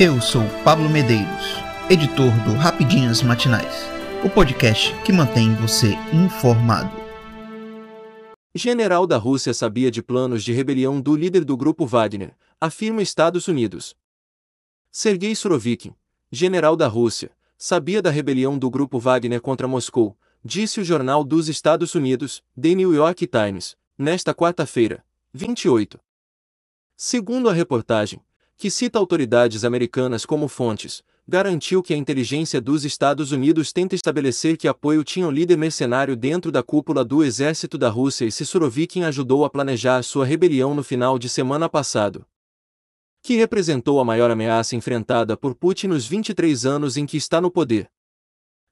Eu 0.00 0.20
sou 0.20 0.42
Pablo 0.62 0.88
Medeiros, 0.88 1.56
editor 1.90 2.30
do 2.44 2.54
Rapidinhas 2.54 3.20
Matinais, 3.20 3.82
o 4.24 4.30
podcast 4.30 4.94
que 5.02 5.12
mantém 5.12 5.52
você 5.56 5.94
informado. 6.14 6.88
General 8.54 9.08
da 9.08 9.16
Rússia 9.16 9.52
sabia 9.52 9.90
de 9.90 10.00
planos 10.00 10.44
de 10.44 10.52
rebelião 10.52 11.00
do 11.00 11.16
líder 11.16 11.44
do 11.44 11.56
grupo 11.56 11.84
Wagner, 11.84 12.32
afirma 12.60 13.02
Estados 13.02 13.48
Unidos. 13.48 13.96
Sergei 14.92 15.34
Surovikin, 15.34 15.92
general 16.30 16.76
da 16.76 16.86
Rússia, 16.86 17.32
sabia 17.58 18.00
da 18.00 18.08
rebelião 18.08 18.56
do 18.56 18.70
grupo 18.70 19.00
Wagner 19.00 19.40
contra 19.40 19.66
Moscou, 19.66 20.16
disse 20.44 20.80
o 20.80 20.84
jornal 20.84 21.24
dos 21.24 21.48
Estados 21.48 21.96
Unidos, 21.96 22.40
The 22.54 22.72
New 22.76 22.94
York 22.94 23.26
Times, 23.26 23.76
nesta 23.98 24.32
quarta-feira, 24.32 25.04
28. 25.34 25.98
Segundo 26.96 27.48
a 27.48 27.52
reportagem, 27.52 28.20
que 28.58 28.70
cita 28.70 28.98
autoridades 28.98 29.64
americanas 29.64 30.26
como 30.26 30.48
fontes, 30.48 31.04
garantiu 31.28 31.80
que 31.80 31.94
a 31.94 31.96
inteligência 31.96 32.60
dos 32.60 32.84
Estados 32.84 33.30
Unidos 33.30 33.72
tenta 33.72 33.94
estabelecer 33.94 34.56
que 34.56 34.66
apoio 34.66 35.04
tinha 35.04 35.28
o 35.28 35.30
líder 35.30 35.56
mercenário 35.56 36.16
dentro 36.16 36.50
da 36.50 36.60
cúpula 36.60 37.04
do 37.04 37.22
exército 37.22 37.78
da 37.78 37.88
Rússia 37.88 38.24
e 38.24 38.32
se 38.32 38.44
Surovikin 38.44 39.04
ajudou 39.04 39.44
a 39.44 39.50
planejar 39.50 40.02
sua 40.02 40.26
rebelião 40.26 40.74
no 40.74 40.82
final 40.82 41.20
de 41.20 41.28
semana 41.28 41.68
passado. 41.68 42.26
Que 43.22 43.36
representou 43.36 44.00
a 44.00 44.04
maior 44.04 44.28
ameaça 44.28 44.74
enfrentada 44.74 45.36
por 45.36 45.54
Putin 45.54 45.86
nos 45.86 46.08
23 46.08 46.66
anos 46.66 46.96
em 46.96 47.06
que 47.06 47.16
está 47.16 47.40
no 47.40 47.52
poder. 47.52 47.88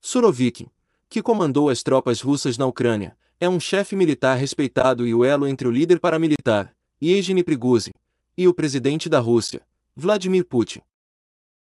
Surovikin, 0.00 0.66
que 1.08 1.22
comandou 1.22 1.68
as 1.70 1.84
tropas 1.84 2.20
russas 2.20 2.58
na 2.58 2.66
Ucrânia, 2.66 3.16
é 3.38 3.48
um 3.48 3.60
chefe 3.60 3.94
militar 3.94 4.36
respeitado 4.36 5.06
e 5.06 5.14
o 5.14 5.24
elo 5.24 5.46
entre 5.46 5.68
o 5.68 5.70
líder 5.70 6.00
paramilitar, 6.00 6.74
Yevgeny 7.00 7.44
Prigozhin, 7.44 7.92
e 8.36 8.48
o 8.48 8.54
presidente 8.54 9.08
da 9.08 9.20
Rússia, 9.20 9.62
Vladimir 9.98 10.44
Putin. 10.44 10.82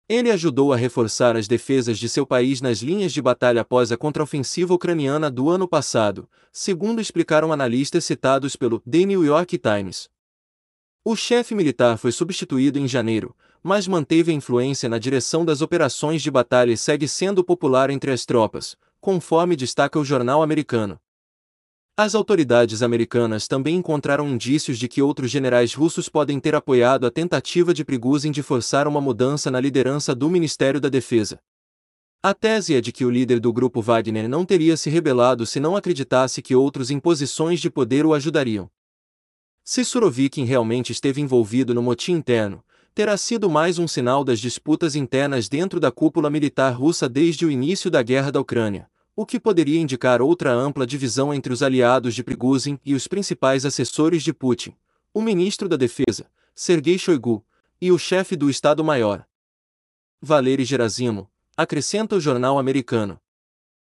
Ele 0.07 0.31
ajudou 0.31 0.71
a 0.71 0.77
reforçar 0.77 1.35
as 1.35 1.45
defesas 1.45 1.99
de 1.99 2.07
seu 2.07 2.25
país 2.25 2.61
nas 2.61 2.77
linhas 2.77 3.11
de 3.11 3.21
batalha 3.21 3.59
após 3.59 3.91
a 3.91 3.97
contraofensiva 3.97 4.73
ucraniana 4.73 5.29
do 5.29 5.49
ano 5.49 5.67
passado, 5.67 6.29
segundo 6.49 7.01
explicaram 7.01 7.51
analistas 7.51 8.05
citados 8.05 8.55
pelo 8.55 8.79
The 8.89 9.05
New 9.05 9.25
York 9.25 9.57
Times. 9.57 10.09
O 11.03 11.17
chefe 11.17 11.53
militar 11.53 11.97
foi 11.97 12.13
substituído 12.13 12.79
em 12.79 12.87
janeiro, 12.87 13.35
mas 13.61 13.89
manteve 13.89 14.31
a 14.31 14.35
influência 14.35 14.87
na 14.87 14.97
direção 14.97 15.43
das 15.43 15.61
operações 15.61 16.21
de 16.21 16.31
batalha 16.31 16.71
e 16.71 16.77
segue 16.77 17.09
sendo 17.09 17.43
popular 17.43 17.89
entre 17.89 18.09
as 18.09 18.25
tropas, 18.25 18.77
conforme 19.01 19.57
destaca 19.57 19.99
o 19.99 20.05
jornal 20.05 20.41
americano. 20.41 20.97
As 21.95 22.15
autoridades 22.15 22.81
americanas 22.81 23.47
também 23.47 23.75
encontraram 23.75 24.27
indícios 24.27 24.79
de 24.79 24.87
que 24.87 24.99
outros 24.99 25.29
generais 25.29 25.75
russos 25.75 26.09
podem 26.09 26.39
ter 26.39 26.55
apoiado 26.55 27.05
a 27.05 27.11
tentativa 27.11 27.71
de 27.71 27.85
Prigozhin 27.85 28.31
de 28.31 28.41
forçar 28.41 28.87
uma 28.87 28.99
mudança 28.99 29.51
na 29.51 29.59
liderança 29.59 30.15
do 30.15 30.27
Ministério 30.27 30.81
da 30.81 30.89
Defesa. 30.89 31.39
A 32.23 32.33
tese 32.33 32.73
é 32.73 32.81
de 32.81 32.91
que 32.91 33.05
o 33.05 33.11
líder 33.11 33.39
do 33.39 33.53
grupo 33.53 33.79
Wagner 33.79 34.27
não 34.27 34.43
teria 34.43 34.75
se 34.75 34.89
rebelado 34.89 35.45
se 35.45 35.59
não 35.59 35.75
acreditasse 35.75 36.41
que 36.41 36.55
outros 36.55 36.89
em 36.89 36.99
posições 36.99 37.61
de 37.61 37.69
poder 37.69 38.07
o 38.07 38.15
ajudariam. 38.15 38.67
Se 39.63 39.85
Surovikin 39.85 40.45
realmente 40.45 40.91
esteve 40.91 41.21
envolvido 41.21 41.75
no 41.75 41.83
motim 41.83 42.13
interno, 42.13 42.63
terá 42.95 43.15
sido 43.17 43.47
mais 43.47 43.77
um 43.77 43.87
sinal 43.87 44.23
das 44.23 44.39
disputas 44.39 44.95
internas 44.95 45.47
dentro 45.47 45.79
da 45.79 45.91
cúpula 45.91 46.31
militar 46.31 46.71
russa 46.71 47.07
desde 47.07 47.45
o 47.45 47.51
início 47.51 47.91
da 47.91 48.01
guerra 48.01 48.31
da 48.31 48.41
Ucrânia 48.41 48.91
o 49.15 49.25
que 49.25 49.39
poderia 49.39 49.79
indicar 49.79 50.21
outra 50.21 50.51
ampla 50.51 50.87
divisão 50.87 51.33
entre 51.33 51.53
os 51.53 51.61
aliados 51.61 52.15
de 52.15 52.23
Prigozhin 52.23 52.79
e 52.83 52.95
os 52.95 53.07
principais 53.07 53.63
assessores 53.65 54.23
de 54.23 54.33
Putin, 54.33 54.75
o 55.13 55.21
ministro 55.21 55.69
da 55.69 55.77
Defesa, 55.77 56.25
Sergei 56.55 56.97
Shoigu, 56.97 57.45
e 57.79 57.91
o 57.91 57.97
chefe 57.99 58.35
do 58.35 58.49
Estado-Maior. 58.49 59.25
Valery 60.19 60.65
Gerasimo, 60.65 61.29
acrescenta 61.55 62.15
o 62.15 62.19
jornal 62.19 62.57
americano. 62.57 63.19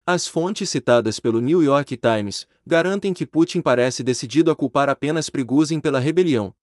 As 0.05 0.27
fontes 0.27 0.69
citadas 0.69 1.19
pelo 1.19 1.41
New 1.41 1.63
York 1.63 1.97
Times 1.97 2.47
garantem 2.67 3.15
que 3.15 3.27
Putin 3.27 3.61
parece 3.61 4.03
decidido 4.03 4.51
a 4.51 4.57
culpar 4.57 4.89
apenas 4.89 5.31
Prigozhin 5.31 5.81
pela 5.81 5.99
rebelião. 5.99 6.55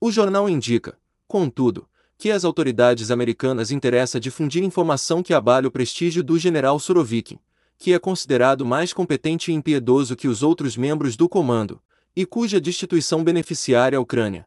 O 0.00 0.10
jornal 0.10 0.48
indica, 0.48 0.98
contudo, 1.26 1.88
que 2.16 2.30
as 2.30 2.44
autoridades 2.44 3.10
americanas 3.10 3.70
interessa 3.70 4.18
difundir 4.18 4.64
informação 4.64 5.22
que 5.22 5.34
abale 5.34 5.66
o 5.66 5.70
prestígio 5.70 6.22
do 6.24 6.38
general 6.38 6.78
Surovikin, 6.80 7.38
que 7.78 7.92
é 7.92 7.98
considerado 7.98 8.66
mais 8.66 8.92
competente 8.92 9.52
e 9.52 9.54
impiedoso 9.54 10.16
que 10.16 10.26
os 10.26 10.42
outros 10.42 10.76
membros 10.76 11.16
do 11.16 11.28
comando, 11.28 11.80
e 12.14 12.26
cuja 12.26 12.60
destituição 12.60 13.22
beneficiaria 13.22 13.96
a 13.96 14.02
Ucrânia. 14.02 14.44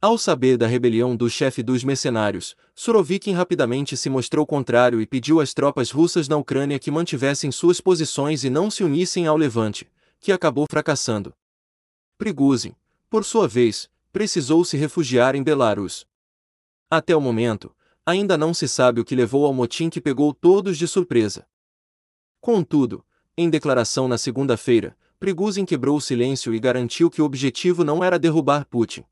Ao 0.00 0.16
saber 0.16 0.56
da 0.56 0.68
rebelião 0.68 1.16
do 1.16 1.28
chefe 1.28 1.60
dos 1.60 1.82
mercenários, 1.82 2.54
Surovikin 2.72 3.32
rapidamente 3.32 3.96
se 3.96 4.08
mostrou 4.08 4.46
contrário 4.46 5.00
e 5.00 5.06
pediu 5.06 5.40
às 5.40 5.52
tropas 5.52 5.90
russas 5.90 6.28
na 6.28 6.36
Ucrânia 6.36 6.78
que 6.78 6.88
mantivessem 6.88 7.50
suas 7.50 7.80
posições 7.80 8.44
e 8.44 8.50
não 8.50 8.70
se 8.70 8.84
unissem 8.84 9.26
ao 9.26 9.36
levante, 9.36 9.90
que 10.20 10.30
acabou 10.30 10.66
fracassando. 10.70 11.34
Prigozhin, 12.16 12.76
por 13.10 13.24
sua 13.24 13.48
vez, 13.48 13.90
precisou 14.12 14.64
se 14.64 14.76
refugiar 14.76 15.34
em 15.34 15.42
Belarus. 15.42 16.06
Até 16.88 17.16
o 17.16 17.20
momento, 17.20 17.74
ainda 18.06 18.38
não 18.38 18.54
se 18.54 18.68
sabe 18.68 19.00
o 19.00 19.04
que 19.04 19.16
levou 19.16 19.44
ao 19.44 19.52
motim 19.52 19.90
que 19.90 20.00
pegou 20.00 20.32
todos 20.32 20.78
de 20.78 20.86
surpresa. 20.86 21.44
Contudo, 22.40 23.04
em 23.36 23.50
declaração 23.50 24.06
na 24.06 24.16
segunda-feira, 24.16 24.96
Prigozhin 25.18 25.64
quebrou 25.64 25.96
o 25.96 26.00
silêncio 26.00 26.54
e 26.54 26.60
garantiu 26.60 27.10
que 27.10 27.20
o 27.20 27.24
objetivo 27.24 27.82
não 27.82 28.02
era 28.04 28.18
derrubar 28.18 28.64
Putin. 28.64 29.04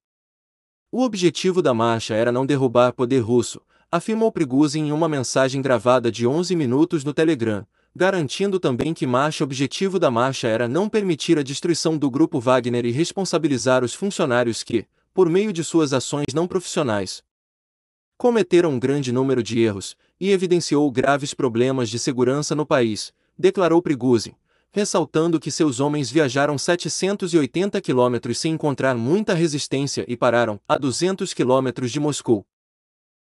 O 0.92 1.02
objetivo 1.02 1.60
da 1.60 1.74
marcha 1.74 2.14
era 2.14 2.30
não 2.30 2.46
derrubar 2.46 2.92
poder 2.92 3.18
russo, 3.18 3.60
afirmou 3.90 4.30
Prigozhin 4.30 4.86
em 4.86 4.92
uma 4.92 5.08
mensagem 5.08 5.60
gravada 5.60 6.10
de 6.10 6.26
11 6.26 6.54
minutos 6.54 7.02
no 7.02 7.12
Telegram, 7.12 7.66
garantindo 7.94 8.60
também 8.60 8.94
que 8.94 9.06
marcha 9.06 9.42
objetivo 9.42 9.98
da 9.98 10.10
marcha 10.10 10.46
era 10.46 10.68
não 10.68 10.88
permitir 10.88 11.38
a 11.38 11.42
destruição 11.42 11.98
do 11.98 12.10
grupo 12.10 12.38
Wagner 12.38 12.84
e 12.86 12.92
responsabilizar 12.92 13.82
os 13.82 13.94
funcionários 13.94 14.62
que, 14.62 14.86
por 15.12 15.28
meio 15.28 15.52
de 15.52 15.64
suas 15.64 15.92
ações 15.92 16.26
não 16.34 16.46
profissionais, 16.46 17.22
cometeram 18.16 18.70
um 18.70 18.78
grande 18.78 19.12
número 19.12 19.42
de 19.42 19.60
erros, 19.60 19.96
e 20.20 20.30
evidenciou 20.30 20.90
graves 20.90 21.34
problemas 21.34 21.90
de 21.90 21.98
segurança 21.98 22.54
no 22.54 22.64
país, 22.64 23.12
declarou 23.38 23.82
Prigozhin, 23.82 24.34
ressaltando 24.72 25.40
que 25.40 25.50
seus 25.50 25.80
homens 25.80 26.10
viajaram 26.10 26.56
780 26.56 27.80
quilômetros 27.80 28.38
sem 28.38 28.52
encontrar 28.52 28.94
muita 28.94 29.34
resistência 29.34 30.04
e 30.08 30.16
pararam 30.16 30.60
a 30.68 30.76
200 30.76 31.32
quilômetros 31.34 31.90
de 31.90 32.00
Moscou. 32.00 32.46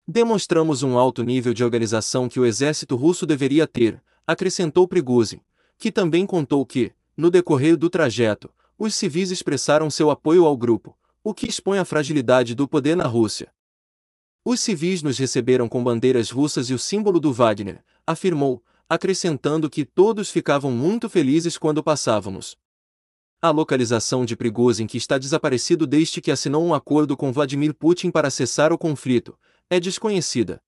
Demonstramos 0.06 0.82
um 0.82 0.98
alto 0.98 1.22
nível 1.22 1.54
de 1.54 1.64
organização 1.64 2.28
que 2.28 2.38
o 2.38 2.44
exército 2.44 2.94
russo 2.94 3.24
deveria 3.24 3.66
ter, 3.66 4.02
acrescentou 4.26 4.86
Prigozhin, 4.86 5.40
que 5.78 5.90
também 5.90 6.26
contou 6.26 6.64
que, 6.64 6.92
no 7.16 7.30
decorrer 7.30 7.76
do 7.76 7.88
trajeto, 7.88 8.50
os 8.78 8.94
civis 8.94 9.30
expressaram 9.30 9.88
seu 9.88 10.10
apoio 10.10 10.44
ao 10.44 10.56
grupo, 10.56 10.96
o 11.22 11.32
que 11.32 11.48
expõe 11.48 11.78
a 11.78 11.84
fragilidade 11.84 12.54
do 12.54 12.68
poder 12.68 12.96
na 12.96 13.06
Rússia. 13.06 13.53
Os 14.46 14.60
civis 14.60 15.02
nos 15.02 15.16
receberam 15.16 15.66
com 15.66 15.82
bandeiras 15.82 16.30
russas 16.30 16.68
e 16.68 16.74
o 16.74 16.78
símbolo 16.78 17.18
do 17.18 17.32
Wagner, 17.32 17.82
afirmou, 18.06 18.62
acrescentando 18.86 19.70
que 19.70 19.86
todos 19.86 20.30
ficavam 20.30 20.70
muito 20.70 21.08
felizes 21.08 21.56
quando 21.56 21.82
passávamos. 21.82 22.54
A 23.40 23.50
localização 23.50 24.22
de 24.24 24.36
Prigozhin 24.36 24.86
que 24.86 24.98
está 24.98 25.16
desaparecido 25.16 25.86
desde 25.86 26.20
que 26.20 26.30
assinou 26.30 26.62
um 26.62 26.74
acordo 26.74 27.16
com 27.16 27.32
Vladimir 27.32 27.72
Putin 27.72 28.10
para 28.10 28.28
cessar 28.28 28.70
o 28.70 28.76
conflito, 28.76 29.34
é 29.70 29.80
desconhecida. 29.80 30.62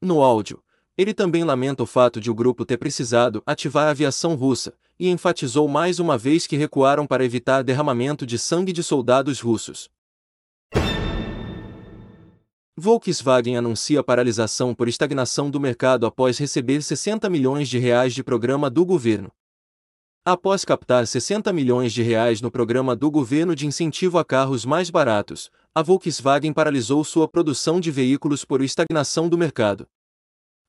No 0.00 0.20
áudio, 0.20 0.62
ele 0.96 1.14
também 1.14 1.44
lamenta 1.44 1.82
o 1.82 1.86
fato 1.86 2.20
de 2.20 2.30
o 2.30 2.34
grupo 2.34 2.66
ter 2.66 2.76
precisado 2.76 3.42
ativar 3.46 3.88
a 3.88 3.90
aviação 3.90 4.34
russa, 4.34 4.74
e 4.98 5.08
enfatizou 5.08 5.66
mais 5.66 5.98
uma 5.98 6.18
vez 6.18 6.46
que 6.46 6.56
recuaram 6.56 7.06
para 7.06 7.24
evitar 7.24 7.62
derramamento 7.64 8.26
de 8.26 8.38
sangue 8.38 8.72
de 8.72 8.82
soldados 8.82 9.40
russos. 9.40 9.88
Volkswagen 12.74 13.58
anuncia 13.58 14.02
paralisação 14.02 14.74
por 14.74 14.88
estagnação 14.88 15.50
do 15.50 15.60
mercado 15.60 16.06
após 16.06 16.38
receber 16.38 16.82
60 16.82 17.28
milhões 17.28 17.68
de 17.68 17.78
reais 17.78 18.14
de 18.14 18.24
programa 18.24 18.70
do 18.70 18.82
governo. 18.86 19.30
Após 20.24 20.64
captar 20.64 21.06
60 21.06 21.52
milhões 21.52 21.92
de 21.92 22.02
reais 22.02 22.40
no 22.40 22.50
programa 22.50 22.96
do 22.96 23.10
governo 23.10 23.54
de 23.54 23.66
incentivo 23.66 24.18
a 24.18 24.24
carros 24.24 24.64
mais 24.64 24.88
baratos, 24.88 25.50
a 25.74 25.82
Volkswagen 25.82 26.50
paralisou 26.54 27.04
sua 27.04 27.28
produção 27.28 27.78
de 27.78 27.90
veículos 27.90 28.42
por 28.42 28.62
estagnação 28.62 29.28
do 29.28 29.36
mercado. 29.36 29.86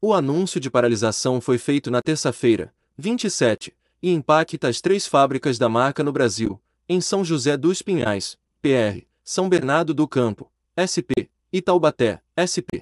O 0.01 0.13
anúncio 0.13 0.59
de 0.59 0.69
paralisação 0.69 1.39
foi 1.39 1.57
feito 1.57 1.89
na 1.89 2.01
terça-feira, 2.01 2.73
27, 2.97 3.73
e 4.01 4.11
impacta 4.11 4.67
as 4.67 4.81
três 4.81 5.07
fábricas 5.07 5.57
da 5.57 5.69
marca 5.69 6.03
no 6.03 6.11
Brasil, 6.11 6.59
em 6.89 7.00
São 7.00 7.23
José 7.23 7.55
dos 7.55 7.81
Pinhais, 7.81 8.38
PR, 8.61 9.05
São 9.23 9.47
Bernardo 9.47 9.94
do 9.94 10.05
Campo, 10.05 10.51
SP, 10.75 11.29
e 11.53 11.61
Taubaté, 11.61 12.19
SP. 12.33 12.81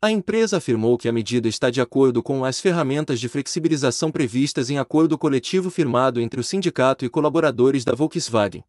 A 0.00 0.08
empresa 0.08 0.58
afirmou 0.58 0.96
que 0.96 1.08
a 1.08 1.12
medida 1.12 1.48
está 1.48 1.70
de 1.70 1.80
acordo 1.80 2.22
com 2.22 2.44
as 2.44 2.60
ferramentas 2.60 3.18
de 3.18 3.28
flexibilização 3.28 4.12
previstas 4.12 4.70
em 4.70 4.78
acordo 4.78 5.18
coletivo 5.18 5.70
firmado 5.70 6.20
entre 6.20 6.38
o 6.38 6.44
sindicato 6.44 7.04
e 7.04 7.08
colaboradores 7.08 7.84
da 7.84 7.92
Volkswagen. 7.92 8.62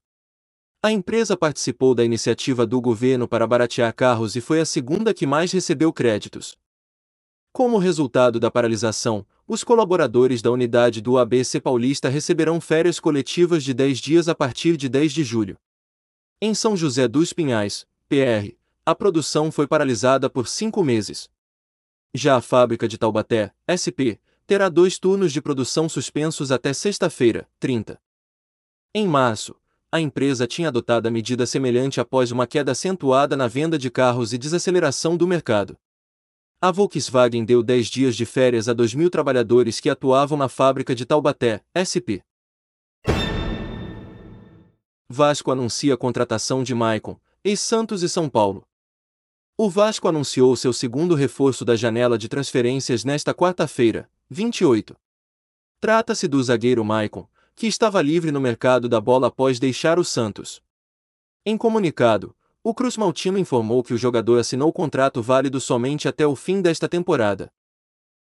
A 0.81 0.91
empresa 0.91 1.37
participou 1.37 1.93
da 1.93 2.03
iniciativa 2.03 2.65
do 2.65 2.81
governo 2.81 3.27
para 3.27 3.45
baratear 3.45 3.93
carros 3.93 4.35
e 4.35 4.41
foi 4.41 4.59
a 4.59 4.65
segunda 4.65 5.13
que 5.13 5.27
mais 5.27 5.51
recebeu 5.51 5.93
créditos. 5.93 6.57
Como 7.53 7.77
resultado 7.77 8.39
da 8.39 8.49
paralisação, 8.49 9.23
os 9.47 9.63
colaboradores 9.63 10.41
da 10.41 10.49
unidade 10.49 10.99
do 10.99 11.19
ABC 11.19 11.61
Paulista 11.61 12.09
receberão 12.09 12.59
férias 12.59 12.99
coletivas 12.99 13.63
de 13.63 13.71
10 13.71 13.99
dias 13.99 14.27
a 14.27 14.33
partir 14.33 14.75
de 14.75 14.89
10 14.89 15.13
de 15.13 15.23
julho. 15.23 15.57
Em 16.41 16.55
São 16.55 16.75
José 16.75 17.07
dos 17.07 17.33
Pinhais, 17.33 17.85
PR, 18.09 18.55
a 18.85 18.93
produção 18.93 19.51
foi 19.51 19.65
paralisada 19.65 20.29
por 20.29 20.47
cinco 20.47 20.83
meses. 20.83 21.27
Já 22.13 22.35
a 22.35 22.41
fábrica 22.41 22.87
de 22.87 22.99
Taubaté, 22.99 23.51
SP, 23.65 24.21
terá 24.45 24.69
dois 24.69 24.99
turnos 24.99 25.33
de 25.33 25.41
produção 25.41 25.89
suspensos 25.89 26.51
até 26.51 26.71
sexta-feira, 26.71 27.49
30. 27.59 27.99
Em 28.93 29.07
março, 29.07 29.55
a 29.91 29.99
empresa 29.99 30.45
tinha 30.45 30.67
adotado 30.67 31.07
a 31.07 31.11
medida 31.11 31.47
semelhante 31.47 31.99
após 31.99 32.31
uma 32.31 32.45
queda 32.45 32.73
acentuada 32.73 33.35
na 33.35 33.47
venda 33.47 33.77
de 33.77 33.89
carros 33.89 34.33
e 34.33 34.37
desaceleração 34.37 35.17
do 35.17 35.27
mercado. 35.27 35.75
A 36.61 36.71
Volkswagen 36.71 37.43
deu 37.43 37.63
10 37.63 37.87
dias 37.87 38.15
de 38.15 38.25
férias 38.25 38.69
a 38.69 38.73
2 38.73 38.93
mil 38.93 39.09
trabalhadores 39.09 39.79
que 39.79 39.89
atuavam 39.89 40.37
na 40.37 40.47
fábrica 40.47 40.93
de 40.93 41.05
Taubaté, 41.05 41.61
SP. 41.73 42.21
Vasco 45.09 45.51
anuncia 45.51 45.93
a 45.93 45.97
contratação 45.97 46.63
de 46.63 46.75
Maicon, 46.75 47.19
ex-Santos 47.43 48.03
e 48.03 48.09
São 48.09 48.29
Paulo. 48.29 48.65
O 49.57 49.69
Vasco 49.69 50.09
anunciou 50.09 50.53
seu 50.57 50.73
segundo 50.73 51.15
reforço 51.15 51.63
da 51.63 51.77
janela 51.77 52.17
de 52.17 52.27
transferências 52.27 53.05
nesta 53.05 53.33
quarta-feira, 53.33 54.09
28. 54.29 54.93
Trata-se 55.79 56.27
do 56.27 56.43
zagueiro 56.43 56.83
Maicon, 56.83 57.25
que 57.55 57.65
estava 57.65 58.01
livre 58.01 58.33
no 58.33 58.41
mercado 58.41 58.89
da 58.89 58.99
bola 58.99 59.27
após 59.27 59.57
deixar 59.57 59.97
o 59.97 60.03
Santos. 60.03 60.61
Em 61.45 61.57
comunicado, 61.57 62.35
o 62.61 62.73
Cruz 62.73 62.97
Maltino 62.97 63.37
informou 63.37 63.81
que 63.81 63.93
o 63.93 63.97
jogador 63.97 64.39
assinou 64.39 64.73
contrato 64.73 65.21
válido 65.21 65.61
somente 65.61 66.05
até 66.05 66.27
o 66.27 66.35
fim 66.35 66.61
desta 66.61 66.89
temporada. 66.89 67.49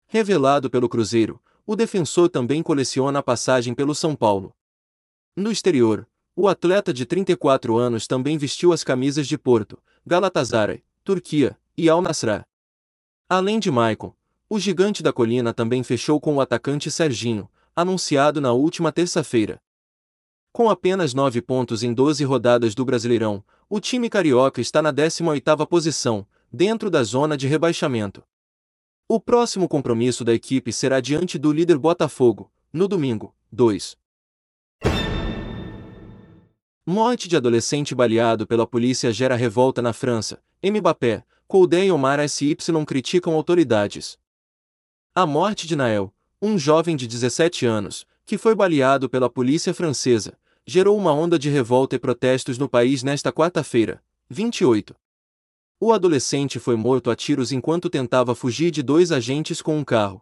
Revelado 0.07 0.71
pelo 0.71 0.89
Cruzeiro, 0.89 1.43
o 1.67 1.75
defensor 1.75 2.29
também 2.29 2.63
coleciona 2.63 3.19
a 3.19 3.25
passagem 3.25 3.75
pelo 3.75 3.93
São 3.93 4.15
Paulo. 4.15 4.55
No 5.35 5.51
exterior, 5.51 6.09
o 6.37 6.47
atleta 6.47 6.95
de 6.95 7.05
34 7.05 7.77
anos 7.77 8.07
também 8.07 8.39
vestiu 8.39 8.73
as 8.73 8.85
camisas 8.85 9.27
de 9.27 9.37
Porto, 9.37 9.83
Galatasaray, 10.07 10.85
Turquia 11.09 11.57
e 11.75 11.89
Al 11.89 12.03
Nassr. 12.03 12.45
Além 13.31 13.59
de 13.59 13.71
Maicon, 13.71 14.13
o 14.47 14.59
gigante 14.59 15.03
da 15.03 15.11
colina 15.11 15.55
também 15.55 15.83
fechou 15.83 16.21
com 16.21 16.37
o 16.37 16.41
atacante 16.43 16.91
Serginho, 16.91 17.49
anunciado 17.75 18.43
na 18.43 18.53
última 18.53 18.93
terça-feira. 18.93 19.59
Com 20.53 20.69
apenas 20.69 21.15
9 21.15 21.41
pontos 21.41 21.83
em 21.83 21.95
12 21.95 22.23
rodadas 22.25 22.75
do 22.75 22.85
Brasileirão, 22.85 23.43
o 23.71 23.81
time 23.81 24.11
carioca 24.11 24.61
está 24.61 24.83
na 24.83 24.93
18ª 24.93 25.67
posição, 25.67 26.27
dentro 26.53 26.91
da 26.91 27.03
zona 27.03 27.39
de 27.39 27.49
rebaixamento. 27.49 28.23
O 29.09 29.19
próximo 29.19 29.67
compromisso 29.67 30.27
da 30.27 30.35
equipe 30.35 30.71
será 30.75 31.01
diante 31.01 31.39
do 31.39 31.51
líder 31.51 31.79
Botafogo, 31.79 32.53
no 32.71 32.87
domingo, 32.87 33.35
2. 33.51 33.97
Morte 36.87 37.29
de 37.29 37.37
adolescente 37.37 37.95
baleado 37.95 38.47
pela 38.47 38.67
polícia 38.67 39.11
gera 39.11 39.37
revolta 39.37 39.81
na 39.81 39.95
França. 39.95 40.47
Mbappé, 40.63 41.25
Coudé 41.47 41.87
e 41.87 41.93
Omar 41.93 42.19
SY 42.29 42.57
criticam 42.85 43.35
autoridades. 43.35 44.19
A 45.15 45.25
morte 45.25 45.69
de 45.69 45.77
Nael, 45.77 46.13
um 46.43 46.59
jovem 46.59 46.97
de 46.97 47.07
17 47.07 47.65
anos, 47.65 48.05
que 48.27 48.37
foi 48.37 48.57
baleado 48.57 49.09
pela 49.09 49.31
polícia 49.31 49.73
francesa, 49.73 50.37
gerou 50.67 50.99
uma 50.99 51.13
onda 51.13 51.39
de 51.39 51.49
revolta 51.49 51.95
e 51.95 51.99
protestos 51.99 52.59
no 52.59 52.69
país 52.69 53.05
nesta 53.05 53.33
quarta-feira, 53.33 54.03
28. 54.29 54.97
O 55.81 55.93
adolescente 55.93 56.59
foi 56.59 56.75
morto 56.75 57.09
a 57.09 57.15
tiros 57.15 57.53
enquanto 57.53 57.89
tentava 57.89 58.35
fugir 58.35 58.73
de 58.73 58.83
dois 58.83 59.13
agentes 59.13 59.63
com 59.63 59.79
um 59.79 59.85
carro. 59.85 60.21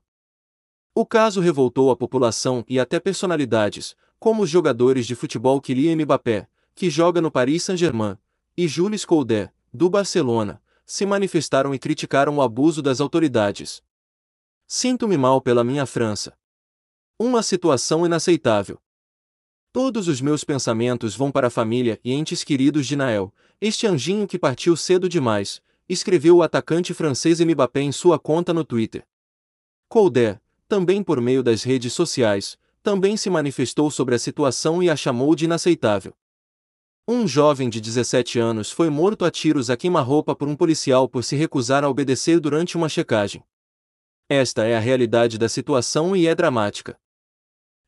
O 0.95 1.07
caso 1.07 1.41
revoltou 1.41 1.91
a 1.91 1.97
população 1.97 2.63
e 2.69 2.79
até 2.79 3.01
personalidades, 3.01 3.97
como 4.19 4.43
os 4.43 4.51
jogadores 4.51 5.07
de 5.07 5.15
futebol 5.15 5.63
Kylian 5.63 5.97
Mbappé, 5.97 6.47
que 6.75 6.91
joga 6.91 7.23
no 7.23 7.31
Paris 7.31 7.63
Saint-Germain, 7.63 8.19
e 8.55 8.69
Jules 8.69 9.05
Koundé, 9.05 9.51
do 9.77 9.91
Barcelona, 9.91 10.61
se 10.85 11.05
manifestaram 11.05 11.75
e 11.75 11.79
criticaram 11.79 12.39
o 12.39 12.43
abuso 12.43 12.81
das 12.81 13.01
autoridades. 13.01 13.83
Sinto-me 14.67 15.17
mal 15.17 15.41
pela 15.41 15.63
minha 15.63 15.85
França. 15.87 16.37
Uma 17.19 17.43
situação 17.43 18.05
inaceitável. 18.05 18.81
Todos 19.73 20.09
os 20.09 20.21
meus 20.21 20.43
pensamentos 20.43 21.15
vão 21.15 21.31
para 21.31 21.49
a 21.49 21.51
família 21.51 22.01
e 22.03 22.13
entes 22.13 22.43
queridos 22.43 22.87
de 22.87 22.97
Nael, 22.97 23.33
este 23.61 23.87
anjinho 23.87 24.27
que 24.27 24.39
partiu 24.39 24.75
cedo 24.75 25.09
demais, 25.09 25.61
escreveu 25.89 26.37
o 26.37 26.43
atacante 26.43 26.95
francês 26.95 27.39
Mbappé 27.41 27.83
em 27.83 27.93
sua 27.93 28.19
conta 28.19 28.55
no 28.55 28.65
Twitter. 28.65 29.07
Coudé, 29.89 30.41
também 30.67 31.03
por 31.03 31.21
meio 31.21 31.43
das 31.43 31.63
redes 31.63 31.93
sociais, 31.93 32.59
também 32.83 33.17
se 33.17 33.29
manifestou 33.29 33.91
sobre 33.91 34.15
a 34.15 34.19
situação 34.19 34.83
e 34.83 34.89
a 34.89 34.97
chamou 34.97 35.35
de 35.35 35.45
inaceitável. 35.45 36.15
Um 37.09 37.25
jovem 37.29 37.71
de 37.71 37.81
17 37.81 38.37
anos 38.41 38.73
foi 38.73 38.91
morto 38.91 39.25
a 39.25 39.31
tiros 39.31 39.71
a 39.71 39.77
queima-roupa 39.77 40.35
por 40.35 40.49
um 40.49 40.57
policial 40.57 41.09
por 41.09 41.23
se 41.23 41.37
recusar 41.37 41.85
a 41.85 41.89
obedecer 41.89 42.41
durante 42.41 42.77
uma 42.77 42.89
checagem. 42.89 43.45
Esta 44.29 44.65
é 44.65 44.77
a 44.77 44.81
realidade 44.81 45.39
da 45.39 45.49
situação 45.49 46.17
e 46.17 46.27
é 46.27 46.35
dramática. 46.35 46.99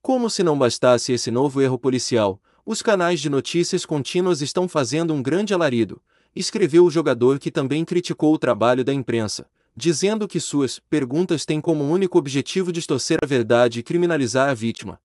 Como 0.00 0.30
se 0.30 0.44
não 0.44 0.56
bastasse 0.56 1.12
esse 1.12 1.32
novo 1.32 1.60
erro 1.60 1.76
policial, 1.76 2.40
os 2.64 2.80
canais 2.80 3.18
de 3.18 3.28
notícias 3.28 3.84
contínuas 3.84 4.40
estão 4.40 4.68
fazendo 4.68 5.12
um 5.12 5.20
grande 5.20 5.52
alarido, 5.52 6.00
escreveu 6.32 6.84
o 6.84 6.90
jogador 6.90 7.40
que 7.40 7.50
também 7.50 7.84
criticou 7.84 8.32
o 8.32 8.38
trabalho 8.38 8.84
da 8.84 8.94
imprensa, 8.94 9.50
dizendo 9.74 10.28
que 10.28 10.38
suas 10.38 10.78
perguntas 10.78 11.44
têm 11.44 11.60
como 11.60 11.82
único 11.82 12.18
objetivo 12.18 12.70
distorcer 12.70 13.18
a 13.20 13.26
verdade 13.26 13.80
e 13.80 13.82
criminalizar 13.82 14.48
a 14.48 14.54
vítima. 14.54 15.00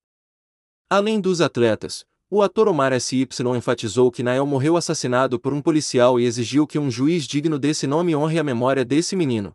Além 0.88 1.20
dos 1.20 1.40
atletas, 1.40 2.06
o 2.30 2.42
ator 2.42 2.68
Omar 2.68 2.98
SY 3.00 3.28
enfatizou 3.56 4.10
que 4.10 4.22
Nael 4.22 4.46
morreu 4.46 4.76
assassinado 4.76 5.38
por 5.38 5.52
um 5.52 5.60
policial 5.60 6.18
e 6.18 6.24
exigiu 6.24 6.66
que 6.66 6.78
um 6.78 6.90
juiz 6.90 7.26
digno 7.26 7.58
desse 7.58 7.86
nome 7.86 8.16
honre 8.16 8.38
a 8.38 8.44
memória 8.44 8.84
desse 8.84 9.14
menino. 9.14 9.54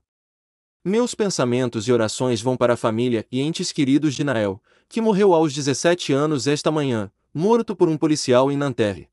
Meus 0.86 1.14
pensamentos 1.14 1.88
e 1.88 1.92
orações 1.92 2.42
vão 2.42 2.56
para 2.56 2.76
a 2.76 2.78
família 2.78 3.26
e 3.32 3.42
entes 3.42 3.72
queridos 3.72 4.16
de 4.16 4.24
Nael, 4.24 4.62
que 4.88 5.02
morreu 5.02 5.34
aos 5.34 5.54
17 5.54 6.14
anos 6.14 6.48
esta 6.48 6.72
manhã, 6.72 7.12
morto 7.34 7.76
por 7.76 7.90
um 7.90 7.98
policial 7.98 8.52
em 8.52 8.56
Nanterre. 8.56 9.10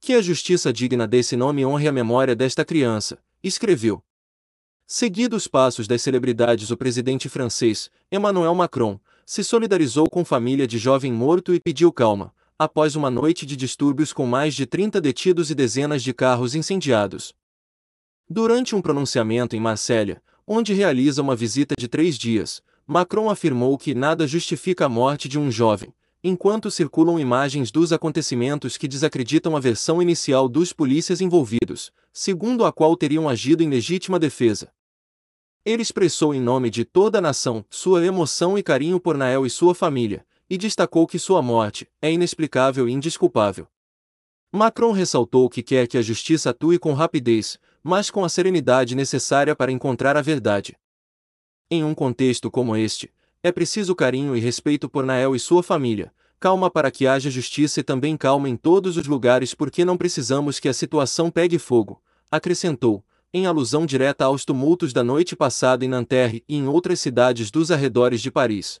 Que 0.00 0.12
a 0.12 0.20
justiça 0.20 0.72
digna 0.72 1.06
desse 1.06 1.34
nome 1.34 1.64
honre 1.64 1.88
a 1.88 1.92
memória 1.92 2.36
desta 2.36 2.64
criança, 2.64 3.18
escreveu. 3.42 4.02
Seguido 4.86 5.34
os 5.34 5.48
passos 5.48 5.88
das 5.88 6.02
celebridades, 6.02 6.70
o 6.70 6.76
presidente 6.76 7.28
francês, 7.28 7.90
Emmanuel 8.12 8.54
Macron, 8.54 9.00
se 9.24 9.42
solidarizou 9.42 10.08
com 10.08 10.24
família 10.24 10.66
de 10.66 10.78
jovem 10.78 11.12
morto 11.12 11.54
e 11.54 11.58
pediu 11.58 11.90
calma, 11.90 12.32
após 12.58 12.96
uma 12.96 13.10
noite 13.10 13.44
de 13.44 13.54
distúrbios 13.54 14.14
com 14.14 14.24
mais 14.24 14.54
de 14.54 14.64
30 14.64 14.98
detidos 14.98 15.50
e 15.50 15.54
dezenas 15.54 16.02
de 16.02 16.14
carros 16.14 16.54
incendiados. 16.54 17.34
Durante 18.28 18.74
um 18.74 18.80
pronunciamento 18.80 19.54
em 19.54 19.60
Marsella, 19.60 20.22
onde 20.46 20.72
realiza 20.72 21.20
uma 21.20 21.36
visita 21.36 21.74
de 21.78 21.86
três 21.86 22.16
dias, 22.16 22.62
Macron 22.86 23.28
afirmou 23.28 23.76
que 23.76 23.94
nada 23.94 24.26
justifica 24.26 24.86
a 24.86 24.88
morte 24.88 25.28
de 25.28 25.38
um 25.38 25.50
jovem, 25.50 25.92
enquanto 26.24 26.70
circulam 26.70 27.20
imagens 27.20 27.70
dos 27.70 27.92
acontecimentos 27.92 28.78
que 28.78 28.88
desacreditam 28.88 29.54
a 29.54 29.60
versão 29.60 30.00
inicial 30.00 30.48
dos 30.48 30.72
polícias 30.72 31.20
envolvidos, 31.20 31.92
segundo 32.10 32.64
a 32.64 32.72
qual 32.72 32.96
teriam 32.96 33.28
agido 33.28 33.62
em 33.62 33.68
legítima 33.68 34.18
defesa. 34.18 34.72
Ele 35.62 35.82
expressou 35.82 36.32
em 36.32 36.40
nome 36.40 36.70
de 36.70 36.84
toda 36.84 37.18
a 37.18 37.20
nação 37.20 37.64
sua 37.68 38.04
emoção 38.04 38.56
e 38.56 38.62
carinho 38.62 38.98
por 38.98 39.16
Nael 39.16 39.44
e 39.44 39.50
sua 39.50 39.74
família, 39.74 40.24
e 40.48 40.56
destacou 40.56 41.06
que 41.06 41.18
sua 41.18 41.42
morte 41.42 41.88
é 42.00 42.12
inexplicável 42.12 42.88
e 42.88 42.92
indesculpável. 42.92 43.66
Macron 44.52 44.92
ressaltou 44.92 45.48
que 45.50 45.62
quer 45.62 45.86
que 45.86 45.98
a 45.98 46.02
justiça 46.02 46.50
atue 46.50 46.78
com 46.78 46.92
rapidez, 46.92 47.58
mas 47.82 48.10
com 48.10 48.24
a 48.24 48.28
serenidade 48.28 48.94
necessária 48.94 49.54
para 49.54 49.72
encontrar 49.72 50.16
a 50.16 50.22
verdade. 50.22 50.76
Em 51.70 51.84
um 51.84 51.94
contexto 51.94 52.50
como 52.50 52.76
este, 52.76 53.12
é 53.42 53.52
preciso 53.52 53.94
carinho 53.94 54.36
e 54.36 54.40
respeito 54.40 54.88
por 54.88 55.04
Nael 55.04 55.34
e 55.34 55.38
sua 55.38 55.62
família, 55.62 56.12
calma 56.38 56.70
para 56.70 56.90
que 56.90 57.06
haja 57.06 57.30
justiça 57.30 57.80
e 57.80 57.82
também 57.82 58.16
calma 58.16 58.48
em 58.48 58.56
todos 58.56 58.96
os 58.96 59.06
lugares 59.06 59.52
porque 59.52 59.84
não 59.84 59.96
precisamos 59.96 60.60
que 60.60 60.68
a 60.68 60.72
situação 60.72 61.30
pegue 61.30 61.58
fogo, 61.58 62.02
acrescentou, 62.30 63.04
em 63.32 63.46
alusão 63.46 63.84
direta 63.84 64.24
aos 64.24 64.44
tumultos 64.44 64.92
da 64.92 65.04
noite 65.04 65.36
passada 65.36 65.84
em 65.84 65.88
Nanterre 65.88 66.44
e 66.48 66.56
em 66.56 66.66
outras 66.66 67.00
cidades 67.00 67.50
dos 67.50 67.70
arredores 67.70 68.20
de 68.20 68.30
Paris. 68.30 68.80